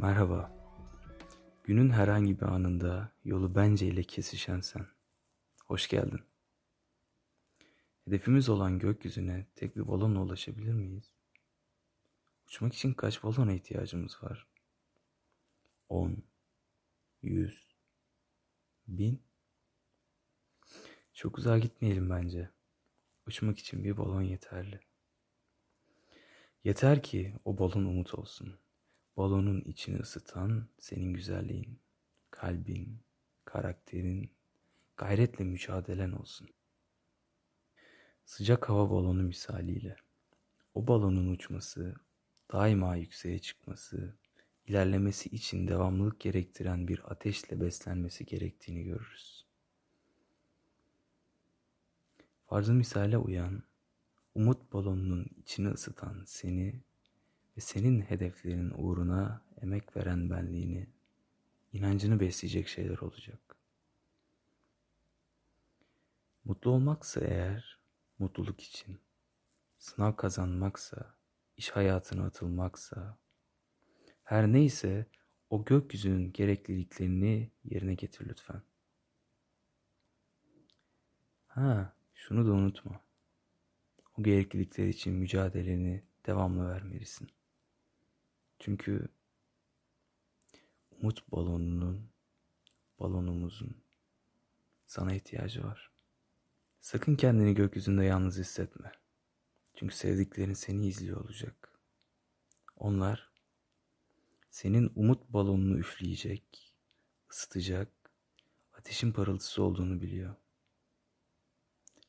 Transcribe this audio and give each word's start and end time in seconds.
Merhaba. 0.00 0.52
Günün 1.64 1.90
herhangi 1.90 2.40
bir 2.40 2.46
anında 2.46 3.12
yolu 3.24 3.54
bence 3.54 3.86
ile 3.86 4.02
kesişen 4.02 4.60
sen. 4.60 4.86
Hoş 5.66 5.88
geldin. 5.88 6.20
Hedefimiz 8.04 8.48
olan 8.48 8.78
gökyüzüne 8.78 9.46
tek 9.54 9.76
bir 9.76 9.88
balonla 9.88 10.20
ulaşabilir 10.20 10.72
miyiz? 10.72 11.12
Uçmak 12.46 12.74
için 12.74 12.92
kaç 12.92 13.22
balona 13.22 13.52
ihtiyacımız 13.52 14.22
var? 14.22 14.48
10, 15.88 16.24
100, 17.22 17.76
1000? 18.88 19.22
Çok 21.14 21.38
uzağa 21.38 21.58
gitmeyelim 21.58 22.10
bence. 22.10 22.50
Uçmak 23.26 23.58
için 23.58 23.84
bir 23.84 23.96
balon 23.96 24.22
yeterli. 24.22 24.80
Yeter 26.64 27.02
ki 27.02 27.34
o 27.44 27.58
balon 27.58 27.84
umut 27.84 28.14
olsun. 28.14 28.58
Balonun 29.20 29.60
içini 29.60 29.98
ısıtan 29.98 30.68
senin 30.78 31.12
güzelliğin, 31.12 31.78
kalbin, 32.30 32.98
karakterin, 33.44 34.30
gayretle 34.96 35.44
mücadelen 35.44 36.12
olsun. 36.12 36.48
Sıcak 38.24 38.68
hava 38.68 38.90
balonu 38.90 39.22
misaliyle. 39.22 39.96
O 40.74 40.86
balonun 40.86 41.28
uçması, 41.30 41.94
daima 42.52 42.96
yükseğe 42.96 43.38
çıkması, 43.38 44.16
ilerlemesi 44.66 45.28
için 45.28 45.68
devamlılık 45.68 46.20
gerektiren 46.20 46.88
bir 46.88 47.12
ateşle 47.12 47.60
beslenmesi 47.60 48.26
gerektiğini 48.26 48.82
görürüz. 48.82 49.46
Farzı 52.46 52.74
misale 52.74 53.18
uyan, 53.18 53.62
umut 54.34 54.72
balonunun 54.72 55.26
içini 55.36 55.68
ısıtan 55.68 56.24
seni 56.26 56.80
ve 57.60 57.64
senin 57.64 58.00
hedeflerin 58.00 58.72
uğruna 58.76 59.42
emek 59.62 59.96
veren 59.96 60.30
benliğini, 60.30 60.86
inancını 61.72 62.20
besleyecek 62.20 62.68
şeyler 62.68 62.98
olacak. 62.98 63.56
Mutlu 66.44 66.70
olmaksa 66.70 67.20
eğer, 67.20 67.78
mutluluk 68.18 68.60
için, 68.60 69.00
sınav 69.78 70.16
kazanmaksa, 70.16 71.14
iş 71.56 71.70
hayatına 71.70 72.26
atılmaksa, 72.26 73.18
her 74.24 74.52
neyse 74.52 75.06
o 75.50 75.64
gökyüzünün 75.64 76.32
gerekliliklerini 76.32 77.50
yerine 77.64 77.94
getir 77.94 78.28
lütfen. 78.28 78.62
Ha, 81.46 81.96
şunu 82.14 82.46
da 82.46 82.52
unutma. 82.52 83.00
O 84.18 84.22
gereklilikler 84.22 84.88
için 84.88 85.14
mücadeleni 85.14 86.02
devamlı 86.26 86.68
vermelisin. 86.68 87.30
Çünkü 88.60 89.08
umut 90.90 91.32
balonunun, 91.32 92.10
balonumuzun 92.98 93.84
sana 94.86 95.14
ihtiyacı 95.14 95.64
var. 95.64 95.90
Sakın 96.80 97.16
kendini 97.16 97.54
gökyüzünde 97.54 98.04
yalnız 98.04 98.38
hissetme. 98.38 98.92
Çünkü 99.74 99.94
sevdiklerin 99.94 100.52
seni 100.52 100.86
izliyor 100.86 101.24
olacak. 101.24 101.80
Onlar 102.76 103.30
senin 104.50 104.92
umut 104.94 105.28
balonunu 105.28 105.78
üfleyecek, 105.78 106.74
ısıtacak, 107.30 107.88
ateşin 108.72 109.12
parıltısı 109.12 109.62
olduğunu 109.62 110.00
biliyor. 110.00 110.34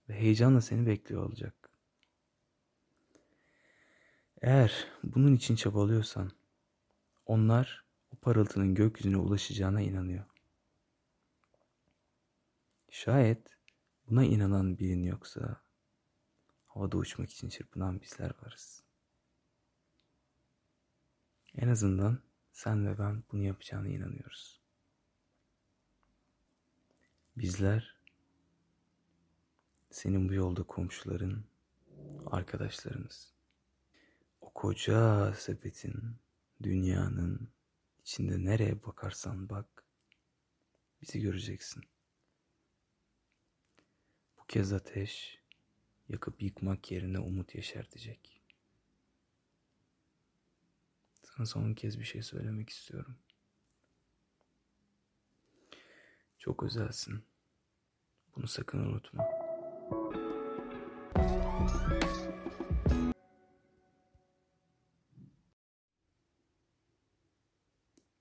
Ve 0.10 0.14
heyecanla 0.14 0.62
seni 0.62 0.86
bekliyor 0.88 1.26
olacak. 1.26 1.62
Eğer 4.42 4.88
bunun 5.04 5.36
için 5.36 5.56
çabalıyorsan, 5.56 6.32
onlar 7.32 7.86
o 8.12 8.16
parıltının 8.16 8.76
gökyüzüne 8.76 9.18
ulaşacağına 9.18 9.82
inanıyor. 9.82 10.26
Şayet 12.90 13.48
buna 14.10 14.24
inanan 14.24 14.78
birin 14.78 15.04
yoksa 15.04 15.62
havada 16.68 16.98
uçmak 16.98 17.30
için 17.30 17.50
çırpınan 17.50 18.02
bizler 18.02 18.32
varız. 18.42 18.84
En 21.56 21.68
azından 21.68 22.20
sen 22.52 22.88
ve 22.88 23.00
ben 23.00 23.24
bunu 23.32 23.44
yapacağına 23.44 23.88
inanıyoruz. 23.88 24.62
Bizler 27.38 27.96
senin 29.90 30.30
bu 30.30 30.34
yolda 30.34 30.64
komşuların, 30.64 31.44
arkadaşlarınız. 32.26 33.34
O 34.42 34.50
koca 34.50 35.34
sepetin, 35.34 36.16
dünyanın 36.64 37.50
içinde 38.02 38.46
nereye 38.46 38.84
bakarsan 38.84 39.50
bak, 39.50 39.84
bizi 41.02 41.22
göreceksin. 41.22 41.84
Bu 44.40 44.46
kez 44.46 44.74
ateş 44.74 45.40
yakıp 46.10 46.42
yıkmak 46.42 46.92
yerine 46.92 47.20
umut 47.20 47.56
yeşertecek. 47.56 48.42
Sana 51.24 51.46
son 51.46 51.74
kez 51.74 52.00
bir 52.00 52.06
şey 52.06 52.22
söylemek 52.22 52.70
istiyorum. 52.70 53.18
Çok 56.40 56.64
özelsin. 56.64 57.24
Bunu 58.36 58.48
sakın 58.48 58.80
unutma. 58.80 59.24